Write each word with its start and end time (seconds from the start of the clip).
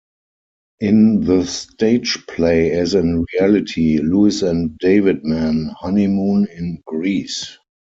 In 0.79 1.21
the 1.25 1.45
stage 1.45 2.25
play 2.27 2.71
as 2.71 2.95
in 2.95 3.23
reality, 3.37 3.99
Lewis 3.99 4.41
and 4.41 4.71
Davidman 4.83 5.75
honeymoon 5.75 6.47
in 6.47 6.81
Greece. 6.87 7.59